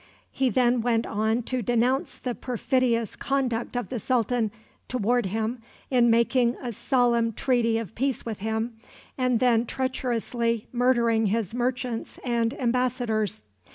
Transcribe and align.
He 0.31 0.49
then 0.49 0.81
went 0.81 1.05
on 1.05 1.43
to 1.43 1.61
denounce 1.61 2.17
the 2.17 2.33
perfidious 2.33 3.15
conduct 3.15 3.77
of 3.77 3.89
the 3.89 3.99
sultan 3.99 4.49
toward 4.87 5.27
him 5.27 5.61
in 5.91 6.09
making 6.09 6.57
a 6.59 6.73
solemn 6.73 7.33
treaty 7.33 7.77
of 7.77 7.93
peace 7.93 8.25
with 8.25 8.39
him 8.39 8.75
and 9.15 9.39
then 9.39 9.67
treacherously 9.67 10.65
murdering 10.73 11.27
his 11.27 11.53
merchants 11.53 12.17
and 12.25 12.55
embassadors. 12.55 13.43